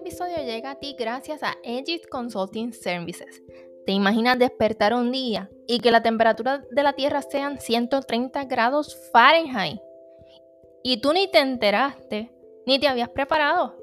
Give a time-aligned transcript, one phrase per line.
[0.00, 3.42] episodio llega a ti gracias a Aegis Consulting Services.
[3.84, 8.96] ¿Te imaginas despertar un día y que la temperatura de la Tierra sean 130 grados
[9.12, 9.78] Fahrenheit?
[10.82, 12.32] Y tú ni te enteraste,
[12.66, 13.76] ni te habías preparado.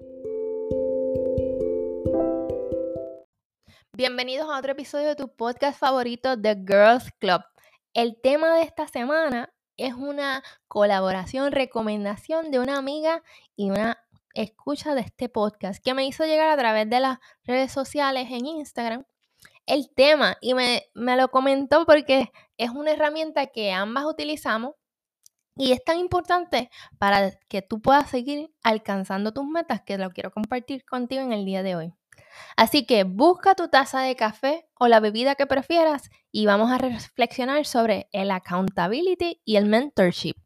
[3.93, 7.41] Bienvenidos a otro episodio de tu podcast favorito, The Girls Club.
[7.93, 13.23] El tema de esta semana es una colaboración, recomendación de una amiga
[13.57, 13.98] y una
[14.34, 18.45] escucha de este podcast que me hizo llegar a través de las redes sociales en
[18.45, 19.04] Instagram
[19.66, 24.74] el tema y me, me lo comentó porque es una herramienta que ambas utilizamos
[25.56, 30.30] y es tan importante para que tú puedas seguir alcanzando tus metas que lo quiero
[30.30, 31.98] compartir contigo en el día de hoy.
[32.57, 36.79] Así que busca tu taza de café o la bebida que prefieras y vamos a
[36.79, 40.37] reflexionar sobre el accountability y el mentorship.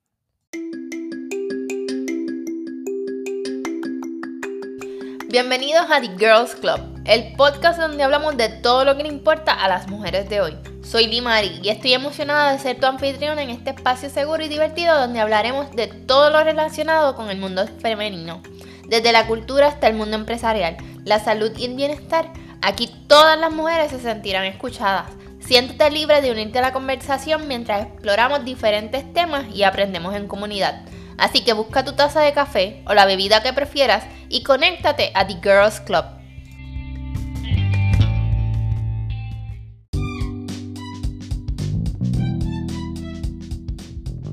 [5.33, 9.55] Bienvenidos a The Girls Club, el podcast donde hablamos de todo lo que le importa
[9.55, 10.58] a las mujeres de hoy.
[10.83, 14.94] Soy Limari y estoy emocionada de ser tu anfitriona en este espacio seguro y divertido
[14.98, 18.42] donde hablaremos de todo lo relacionado con el mundo femenino,
[18.88, 23.53] desde la cultura hasta el mundo empresarial la salud y el bienestar, aquí todas las
[23.53, 25.11] mujeres se sentirán escuchadas.
[25.41, 30.84] Siéntete libre de unirte a la conversación mientras exploramos diferentes temas y aprendemos en comunidad.
[31.19, 35.27] Así que busca tu taza de café o la bebida que prefieras y conéctate a
[35.27, 36.04] The Girls Club.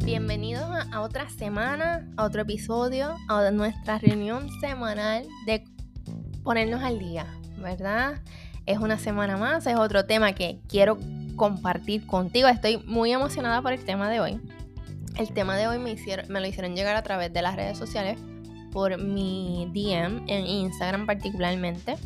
[0.06, 5.64] Bienvenidos a otra semana, a otro episodio, a nuestra reunión semanal de
[6.44, 7.26] ponernos al día,
[7.58, 8.22] ¿verdad?
[8.66, 10.98] Es una semana más, es otro tema que quiero
[11.36, 12.48] compartir contigo.
[12.48, 14.40] Estoy muy emocionada por el tema de hoy.
[15.18, 17.78] El tema de hoy me, hicieron, me lo hicieron llegar a través de las redes
[17.78, 18.20] sociales,
[18.72, 21.98] por mi DM en Instagram particularmente.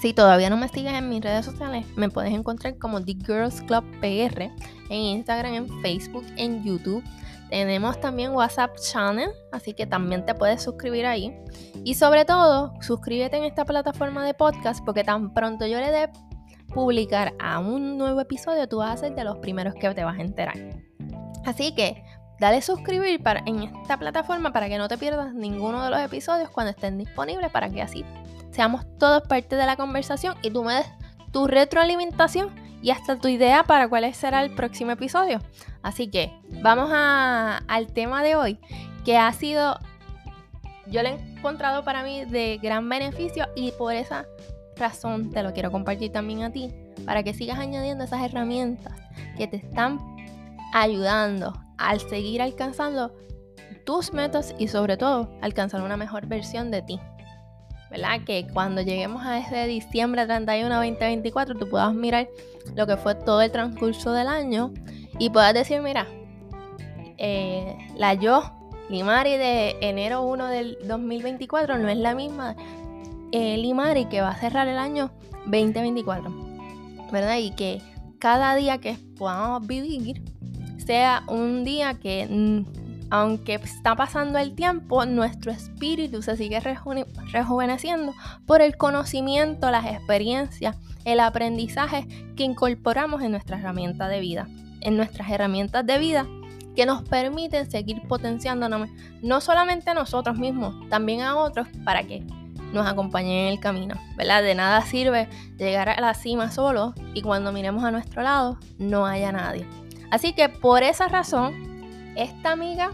[0.00, 3.62] Si todavía no me sigues en mis redes sociales, me puedes encontrar como The Girls
[3.62, 4.50] Club PR
[4.90, 7.02] en Instagram, en Facebook, en YouTube.
[7.50, 11.36] Tenemos también WhatsApp Channel, así que también te puedes suscribir ahí.
[11.84, 16.10] Y sobre todo, suscríbete en esta plataforma de podcast porque tan pronto yo le dé
[16.72, 20.18] publicar a un nuevo episodio, tú vas a ser de los primeros que te vas
[20.18, 20.56] a enterar.
[21.44, 22.02] Así que
[22.40, 26.50] dale suscribir para, en esta plataforma para que no te pierdas ninguno de los episodios
[26.50, 28.04] cuando estén disponibles para que así
[28.50, 30.86] seamos todos parte de la conversación y tú me des
[31.32, 32.50] tu retroalimentación
[32.84, 35.40] y hasta tu idea para cuál será el próximo episodio.
[35.82, 36.30] Así que
[36.62, 38.58] vamos al tema de hoy,
[39.06, 39.78] que ha sido,
[40.88, 44.26] yo lo he encontrado para mí de gran beneficio y por esa
[44.76, 46.74] razón te lo quiero compartir también a ti,
[47.06, 48.92] para que sigas añadiendo esas herramientas
[49.38, 49.98] que te están
[50.74, 53.14] ayudando al seguir alcanzando
[53.86, 57.00] tus metas y sobre todo alcanzar una mejor versión de ti.
[58.26, 62.28] Que cuando lleguemos a ese diciembre 31 2024 tú puedas mirar
[62.74, 64.72] lo que fue todo el transcurso del año
[65.18, 66.06] y puedas decir, mira,
[67.18, 68.52] eh, la yo,
[68.88, 72.56] Limari de enero 1 del 2024 no es la misma
[73.32, 75.10] eh, Limari que va a cerrar el año
[75.46, 76.30] 2024,
[77.12, 77.38] ¿verdad?
[77.38, 77.80] Y que
[78.18, 80.22] cada día que podamos vivir
[80.78, 82.26] sea un día que
[83.14, 88.12] aunque está pasando el tiempo, nuestro espíritu se sigue rejuveneciendo
[88.44, 94.48] por el conocimiento, las experiencias, el aprendizaje que incorporamos en nuestra herramienta de vida,
[94.80, 96.26] en nuestras herramientas de vida
[96.74, 98.88] que nos permiten seguir potenciándonos,
[99.22, 102.26] no solamente a nosotros mismos, también a otros para que
[102.72, 104.42] nos acompañen en el camino, ¿verdad?
[104.42, 109.06] De nada sirve llegar a la cima solo y cuando miremos a nuestro lado no
[109.06, 109.68] haya nadie.
[110.10, 111.72] Así que por esa razón
[112.16, 112.90] esta amiga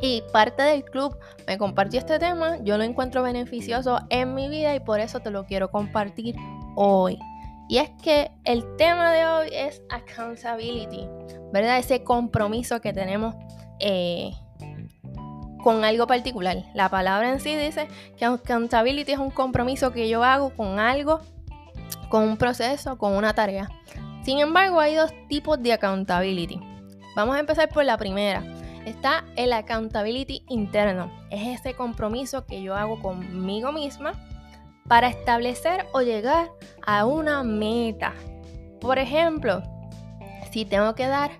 [0.00, 1.16] y parte del club
[1.46, 5.30] me compartió este tema, yo lo encuentro beneficioso en mi vida y por eso te
[5.30, 6.36] lo quiero compartir
[6.74, 7.18] hoy.
[7.68, 11.06] Y es que el tema de hoy es accountability,
[11.52, 11.78] ¿verdad?
[11.78, 13.34] Ese compromiso que tenemos
[13.78, 14.32] eh,
[15.62, 16.64] con algo particular.
[16.74, 17.86] La palabra en sí dice
[18.16, 21.20] que accountability es un compromiso que yo hago con algo,
[22.08, 23.68] con un proceso, con una tarea.
[24.24, 26.60] Sin embargo, hay dos tipos de accountability.
[27.14, 28.42] Vamos a empezar por la primera.
[28.86, 31.10] Está el accountability interno.
[31.30, 34.12] Es ese compromiso que yo hago conmigo misma
[34.88, 36.50] para establecer o llegar
[36.86, 38.12] a una meta.
[38.80, 39.62] Por ejemplo,
[40.50, 41.30] si tengo que dar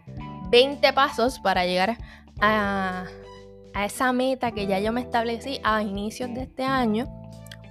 [0.51, 1.97] 20 pasos para llegar
[2.41, 3.05] a,
[3.75, 7.07] a esa meta que ya yo me establecí a inicios de este año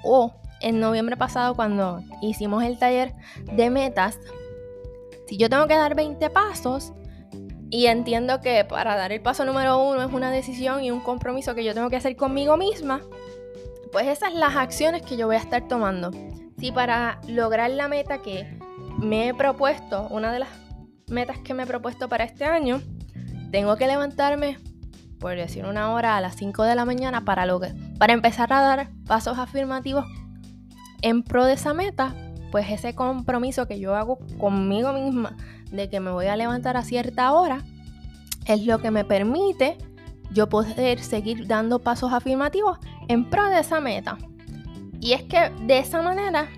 [0.04, 3.14] o en noviembre pasado cuando hicimos el taller
[3.44, 4.20] de metas,
[5.28, 6.92] si yo tengo que dar 20 pasos
[7.72, 11.54] y entiendo que para dar el paso número uno es una decisión y un compromiso
[11.54, 13.02] que yo tengo que hacer conmigo misma,
[13.92, 16.12] pues esas son las acciones que yo voy a estar tomando.
[16.60, 18.60] Si para lograr la meta que
[18.98, 20.50] me he propuesto, una de las
[21.08, 22.82] metas que me he propuesto para este año,
[23.52, 24.58] tengo que levantarme
[25.20, 27.46] por decir una hora a las 5 de la mañana para,
[27.98, 30.06] para empezar a dar pasos afirmativos
[31.02, 32.16] en pro de esa meta,
[32.52, 35.36] pues ese compromiso que yo hago conmigo misma
[35.72, 37.64] de que me voy a levantar a cierta hora
[38.46, 39.78] es lo que me permite
[40.32, 42.78] yo poder seguir dando pasos afirmativos
[43.08, 44.18] en pro de esa meta.
[45.00, 46.50] Y es que de esa manera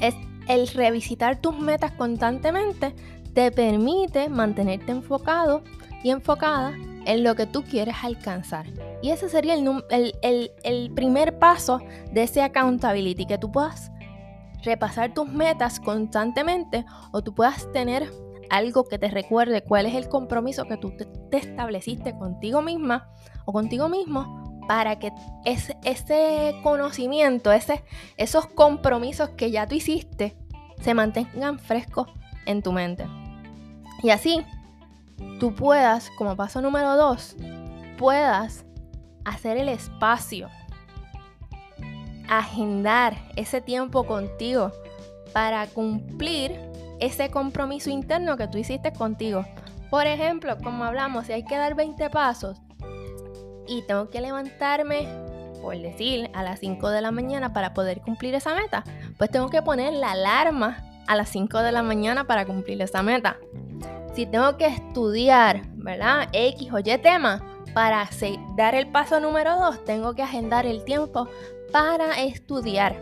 [0.00, 0.14] es
[0.48, 2.94] el revisitar tus metas constantemente
[3.34, 5.62] te permite mantenerte enfocado
[6.02, 6.72] y enfocada
[7.06, 8.66] en lo que tú quieres alcanzar.
[9.02, 11.80] Y ese sería el, primer paso
[12.12, 13.90] de ese accountability, que tú puedas
[14.64, 18.10] repasar tus metas constantemente o tú puedas tener
[18.50, 23.08] algo que te recuerde cuál es el compromiso que tú te, estableciste contigo misma
[23.44, 25.12] o contigo mismo para que
[25.44, 27.84] ese, ese conocimiento, ese,
[28.16, 30.36] esos compromisos que ya tú hiciste
[30.80, 32.08] se mantengan frescos
[32.46, 33.06] en tu mente.
[34.02, 34.44] Y así
[35.40, 37.36] tú puedas, como paso número dos,
[37.98, 38.64] puedas
[39.24, 40.48] hacer el espacio,
[42.28, 44.72] agendar ese tiempo contigo
[45.32, 46.58] para cumplir
[47.00, 49.44] ese compromiso interno que tú hiciste contigo.
[49.90, 52.60] Por ejemplo, como hablamos, si hay que dar 20 pasos
[53.66, 55.08] y tengo que levantarme,
[55.60, 58.84] por decir, a las 5 de la mañana para poder cumplir esa meta,
[59.18, 63.02] pues tengo que poner la alarma a las 5 de la mañana para cumplir esa
[63.02, 63.36] meta
[64.14, 66.28] si tengo que estudiar, ¿verdad?
[66.32, 67.42] X o Y tema,
[67.74, 68.08] para
[68.56, 71.28] dar el paso número 2, tengo que agendar el tiempo
[71.74, 72.94] para estudiar.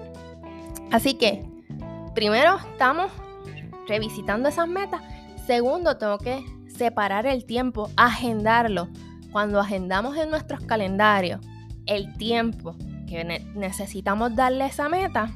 [0.90, 1.44] Así que,
[2.14, 3.12] primero estamos
[3.86, 5.02] revisitando esas metas.
[5.46, 6.42] Segundo, tengo que
[6.74, 8.88] separar el tiempo, agendarlo.
[9.30, 11.40] Cuando agendamos en nuestros calendarios
[11.84, 12.74] el tiempo
[13.06, 15.30] que necesitamos darle a esa meta,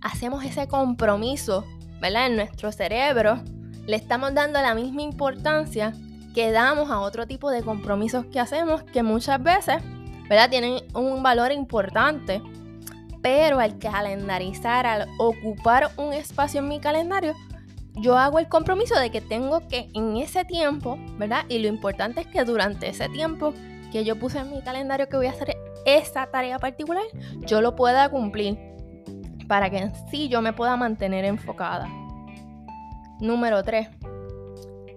[0.00, 1.64] hacemos ese compromiso,
[2.00, 2.26] ¿verdad?
[2.26, 3.40] En nuestro cerebro
[3.86, 5.92] le estamos dando la misma importancia
[6.34, 9.76] que damos a otro tipo de compromisos que hacemos que muchas veces,
[10.30, 10.48] ¿verdad?
[10.48, 12.40] Tienen un valor importante,
[13.20, 17.34] pero al calendarizar, al ocupar un espacio en mi calendario,
[17.96, 21.44] yo hago el compromiso de que tengo que en ese tiempo, ¿verdad?
[21.48, 23.52] Y lo importante es que durante ese tiempo
[23.90, 27.02] que yo puse en mi calendario que voy a hacer esa tarea particular,
[27.40, 28.56] yo lo pueda cumplir
[29.48, 31.88] para que en sí yo me pueda mantener enfocada.
[33.18, 33.88] Número 3.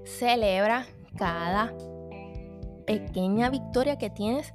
[0.06, 0.85] Celebra
[1.18, 1.74] cada
[2.85, 4.53] pequeña victoria que tienes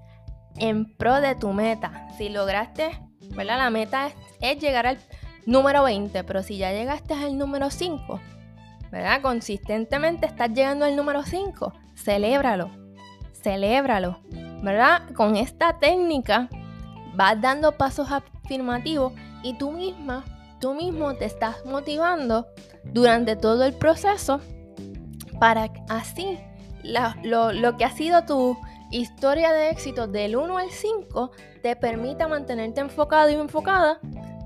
[0.60, 2.08] en pro de tu meta.
[2.16, 2.90] Si lograste,
[3.30, 3.58] ¿verdad?
[3.58, 4.10] La meta
[4.40, 4.98] es, llegar al
[5.46, 8.20] número 20, pero si ya llegaste al número 5,
[8.90, 9.22] ¿verdad?
[9.22, 12.70] Consistentemente estás llegando al número 5, celébralo,
[13.32, 14.20] celébralo,
[14.62, 15.10] ¿verdad?
[15.14, 16.48] Con esta técnica
[17.14, 20.24] vas dando pasos afirmativos y tú misma
[20.60, 22.46] tú mismo te estás motivando
[22.84, 24.40] durante todo el proceso
[25.38, 26.38] para así
[26.82, 28.56] lo, que ha sido tu
[28.90, 31.30] historia de éxito del 1 al 5
[31.62, 34.00] te permita mantenerte enfocado y enfocada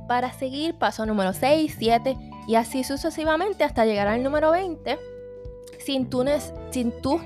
[0.08, 2.16] para seguir paso número 6, 7
[2.48, 4.98] y así sucesivamente hasta llegar al número 20
[5.78, 6.24] sin tú,
[6.70, 7.20] sin tú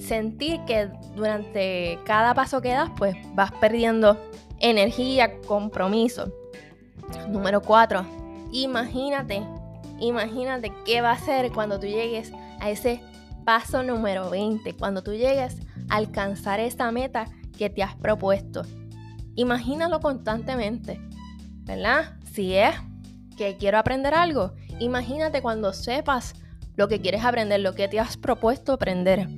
[0.00, 4.18] sentir que durante cada paso que das pues vas perdiendo
[4.58, 6.32] energía, compromiso.
[7.28, 8.04] Número 4.
[8.52, 9.42] Imagínate,
[9.98, 13.00] imagínate qué va a ser cuando tú llegues a ese
[13.44, 18.62] paso número 20, cuando tú llegues a alcanzar esa meta que te has propuesto.
[19.34, 21.00] Imagínalo constantemente,
[21.64, 22.18] ¿verdad?
[22.32, 22.74] Si es
[23.36, 26.34] que quiero aprender algo, imagínate cuando sepas
[26.76, 29.28] lo que quieres aprender, lo que te has propuesto aprender.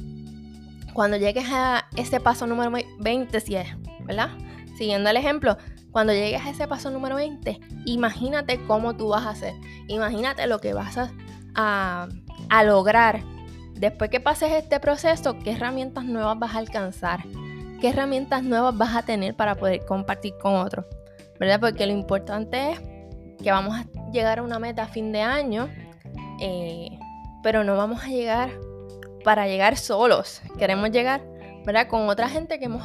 [0.93, 3.69] Cuando llegues a ese paso número 20, si es,
[4.05, 4.31] ¿verdad?
[4.79, 5.59] Siguiendo el ejemplo,
[5.91, 9.55] cuando llegues a ese paso número 20, imagínate cómo tú vas a hacer.
[9.89, 10.99] Imagínate lo que vas
[11.55, 12.09] a,
[12.65, 13.23] lograr.
[13.85, 17.21] Después que pases este proceso, ¿qué herramientas nuevas vas a alcanzar?
[17.83, 20.87] ¿Qué herramientas nuevas vas a tener para poder compartir con otros?
[21.39, 21.61] ¿Verdad?
[21.61, 22.81] Porque lo importante es
[23.43, 25.69] que vamos a llegar a una meta a fin de año,
[26.41, 26.99] eh,
[27.43, 28.53] pero no vamos a llegar
[29.23, 30.41] para llegar solos.
[30.59, 31.21] Queremos llegar
[31.67, 31.87] ¿verdad?
[31.87, 32.85] Con otra gente que hemos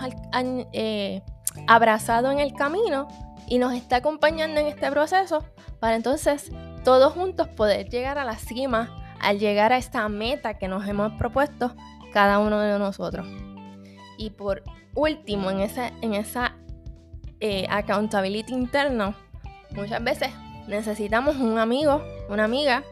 [0.73, 1.21] eh,
[1.65, 3.07] abrazado en el camino
[3.47, 5.45] y nos está acompañando en este proceso
[5.79, 6.51] para entonces
[6.83, 11.13] todos juntos poder llegar a la cima al llegar a esta meta que nos hemos
[11.13, 11.75] propuesto
[12.13, 13.27] cada uno de nosotros.
[14.17, 14.63] Y por
[14.95, 16.55] último, en esa, en esa
[17.39, 19.15] eh, accountability interna,
[19.71, 20.29] muchas veces
[20.67, 22.83] necesitamos un amigo, una amiga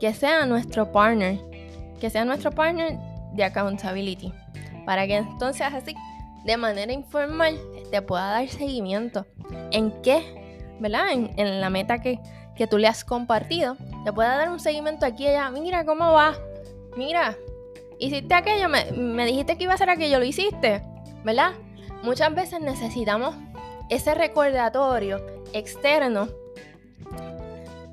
[0.00, 1.38] que sea nuestro partner,
[2.00, 2.98] que sea nuestro partner
[3.32, 4.32] de accountability,
[4.84, 5.94] para que entonces así,
[6.44, 7.58] de manera informal,
[7.90, 9.26] te pueda dar seguimiento
[9.70, 11.06] en qué, ¿verdad?
[11.12, 12.20] En, la meta que,
[12.56, 16.12] que, tú le has compartido, te pueda dar un seguimiento aquí y allá, mira cómo
[16.12, 16.34] va,
[16.96, 17.36] mira,
[17.98, 20.82] hiciste aquello, me, me dijiste que iba a hacer aquello, lo hiciste,
[21.24, 21.52] ¿verdad?
[22.02, 23.34] Muchas veces necesitamos
[23.88, 26.28] ese recordatorio externo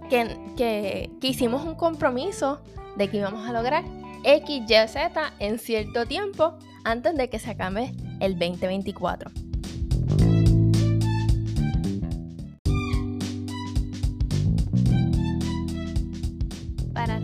[0.09, 2.61] que, que, hicimos un compromiso
[2.97, 3.83] de que íbamos a lograr
[4.23, 9.31] X, Y, Z en cierto tiempo antes de que se acabe el 2024.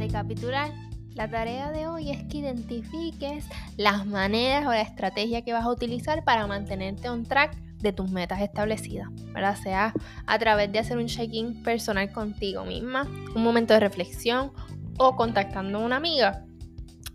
[0.10, 0.72] Recapitular,
[1.14, 3.46] la tarea de hoy es que identifiques
[3.78, 8.10] las maneras o la estrategia que vas a utilizar para mantenerte on track de tus
[8.10, 9.56] metas establecidas, ¿verdad?
[9.56, 9.94] Sea
[10.26, 14.52] a través de hacer un check-in personal contigo misma, un momento de reflexión
[14.98, 16.44] o contactando a una amiga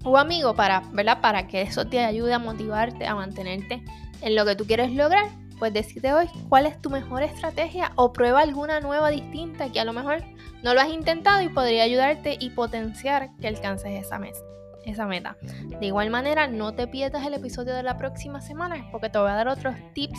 [0.05, 1.21] o amigo para, ¿verdad?
[1.21, 3.83] Para que eso te ayude a motivarte, a mantenerte
[4.23, 5.27] en lo que tú quieres lograr.
[5.59, 9.85] Pues decide hoy cuál es tu mejor estrategia o prueba alguna nueva distinta que a
[9.85, 10.23] lo mejor
[10.65, 15.37] no lo has intentado y podría ayudarte y potenciar que alcances esa meta.
[15.79, 19.31] De igual manera, no te pierdas el episodio de la próxima semana porque te voy
[19.31, 20.19] a dar otros tips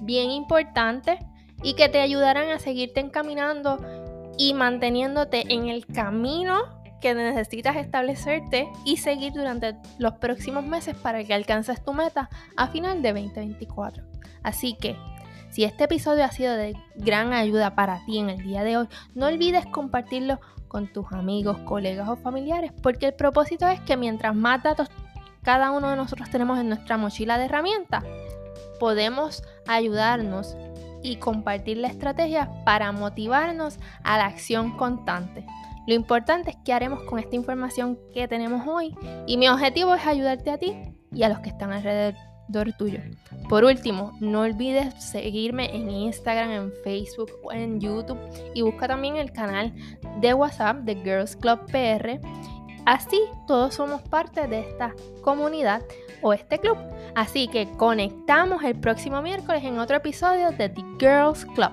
[0.00, 1.20] bien importantes
[1.62, 3.78] y que te ayudarán a seguirte encaminando
[4.38, 11.22] y manteniéndote en el camino que necesitas establecerte y seguir durante los próximos meses para
[11.22, 14.04] que alcances tu meta a final de 2024.
[14.42, 14.96] Así que,
[15.52, 18.88] si este episodio ha sido de gran ayuda para ti en el día de hoy,
[19.14, 24.34] no olvides compartirlo con tus amigos, colegas o familiares, porque el propósito es que mientras
[24.34, 24.88] más datos
[25.42, 28.02] cada uno de nosotros tenemos en nuestra mochila de herramientas,
[28.80, 30.56] podemos ayudarnos
[31.02, 35.44] y compartir la estrategia para motivarnos a la acción constante.
[35.86, 40.06] Lo importante es qué haremos con esta información que tenemos hoy y mi objetivo es
[40.06, 40.74] ayudarte a ti
[41.12, 41.72] y a los que están
[42.52, 43.00] alrededor tuyo.
[43.48, 48.18] Por último, no olvides seguirme en Instagram, en Facebook o en YouTube
[48.54, 49.72] y busca también el canal
[50.20, 52.20] de WhatsApp de Girls Club PR
[52.84, 54.92] Así todos somos parte de esta
[55.22, 55.82] comunidad
[56.20, 56.76] o este club.
[57.14, 61.70] Así que conectamos el próximo miércoles en otro episodio de The Girls Club.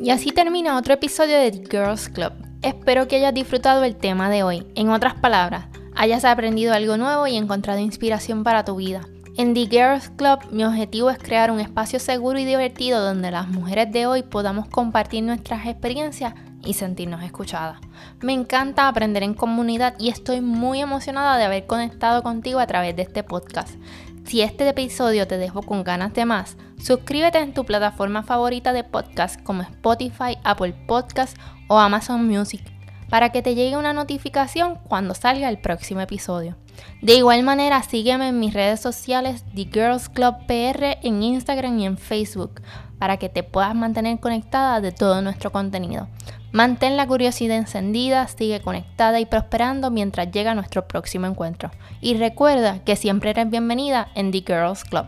[0.00, 2.45] Y así termina otro episodio de The Girls Club.
[2.66, 4.66] Espero que hayas disfrutado el tema de hoy.
[4.74, 9.02] En otras palabras, hayas aprendido algo nuevo y encontrado inspiración para tu vida.
[9.36, 13.46] En The Girls Club mi objetivo es crear un espacio seguro y divertido donde las
[13.46, 17.78] mujeres de hoy podamos compartir nuestras experiencias y sentirnos escuchadas.
[18.20, 22.96] Me encanta aprender en comunidad y estoy muy emocionada de haber conectado contigo a través
[22.96, 23.76] de este podcast.
[24.26, 28.82] Si este episodio te dejó con ganas de más, suscríbete en tu plataforma favorita de
[28.82, 32.76] podcast como Spotify, Apple Podcast o Amazon Music
[33.08, 36.56] para que te llegue una notificación cuando salga el próximo episodio.
[37.02, 41.86] De igual manera, sígueme en mis redes sociales The Girls Club PR en Instagram y
[41.86, 42.62] en Facebook
[42.98, 46.08] para que te puedas mantener conectada de todo nuestro contenido.
[46.56, 51.70] Mantén la curiosidad encendida, sigue conectada y prosperando mientras llega nuestro próximo encuentro.
[52.00, 55.04] Y recuerda que siempre eres bienvenida en The Girls Club.